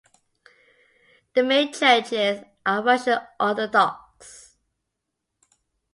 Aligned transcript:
The 1.35 1.43
main 1.43 1.71
churches 1.73 2.41
are 2.65 2.83
Russian 2.83 3.19
Orthodox. 3.39 4.57